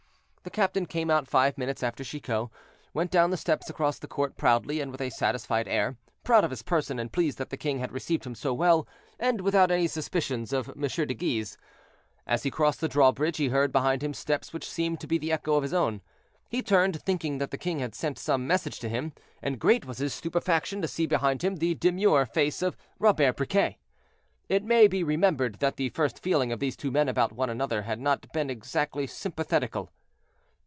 The 0.43 0.49
captain 0.55 0.87
came 0.87 1.11
out 1.11 1.27
five 1.27 1.55
minutes 1.55 1.83
after 1.83 2.03
Chicot, 2.03 2.49
went 2.95 3.11
down 3.11 3.29
the 3.29 3.37
steps 3.37 3.69
across 3.69 3.99
the 3.99 4.07
court 4.07 4.37
proudly 4.37 4.81
and 4.81 4.91
with 4.91 4.99
a 4.99 5.11
satisfied 5.11 5.67
air; 5.67 5.97
proud 6.23 6.43
of 6.43 6.49
his 6.49 6.63
person, 6.63 6.97
and 6.97 7.13
pleased 7.13 7.37
that 7.37 7.51
the 7.51 7.57
king 7.57 7.77
had 7.77 7.91
received 7.91 8.25
him 8.25 8.33
so 8.33 8.51
well, 8.51 8.87
and 9.19 9.41
without 9.41 9.69
any 9.69 9.85
suspicions 9.85 10.51
of 10.51 10.67
M. 10.69 10.81
de 11.07 11.13
Guise. 11.13 11.59
As 12.25 12.41
he 12.41 12.49
crossed 12.49 12.81
the 12.81 12.87
drawbridge, 12.87 13.37
he 13.37 13.49
heard 13.49 13.71
behind 13.71 14.01
him 14.01 14.15
steps 14.15 14.51
which 14.51 14.67
seemed 14.69 14.99
to 15.01 15.05
be 15.07 15.19
the 15.19 15.31
echo 15.31 15.53
of 15.57 15.61
his 15.63 15.75
own. 15.75 16.01
He 16.49 16.63
turned, 16.63 17.03
thinking 17.03 17.37
that 17.37 17.51
the 17.51 17.57
king 17.57 17.77
had 17.77 17.93
sent 17.93 18.17
some 18.17 18.47
message 18.47 18.79
to 18.79 18.89
him, 18.89 19.13
and 19.43 19.59
great 19.59 19.85
was 19.85 19.99
his 19.99 20.11
stupefaction 20.11 20.81
to 20.81 20.87
see 20.87 21.05
behind 21.05 21.43
him 21.43 21.57
the 21.57 21.75
demure 21.75 22.25
face 22.25 22.63
of 22.63 22.75
Robert 22.97 23.37
Briquet. 23.37 23.77
It 24.49 24.63
may 24.63 24.87
be 24.87 25.03
remembered 25.03 25.59
that 25.59 25.75
the 25.77 25.89
first 25.89 26.17
feeling 26.19 26.51
of 26.51 26.59
these 26.59 26.75
two 26.75 26.89
men 26.89 27.07
about 27.07 27.31
one 27.31 27.51
another 27.51 27.83
had 27.83 27.99
not 27.99 28.33
been 28.33 28.49
exactly 28.49 29.05
sympathetical. 29.05 29.89